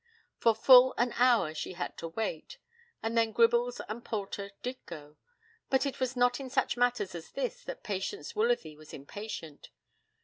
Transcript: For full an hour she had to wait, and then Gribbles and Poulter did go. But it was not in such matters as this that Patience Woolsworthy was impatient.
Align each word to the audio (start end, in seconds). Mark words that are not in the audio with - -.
For 0.39 0.55
full 0.55 0.95
an 0.97 1.13
hour 1.17 1.53
she 1.53 1.73
had 1.73 1.95
to 1.99 2.07
wait, 2.07 2.57
and 3.03 3.15
then 3.15 3.31
Gribbles 3.31 3.79
and 3.87 4.03
Poulter 4.03 4.49
did 4.63 4.83
go. 4.87 5.15
But 5.69 5.85
it 5.85 5.99
was 5.99 6.15
not 6.17 6.39
in 6.39 6.49
such 6.49 6.75
matters 6.75 7.13
as 7.13 7.33
this 7.33 7.63
that 7.65 7.83
Patience 7.83 8.33
Woolsworthy 8.35 8.75
was 8.75 8.95
impatient. 8.95 9.69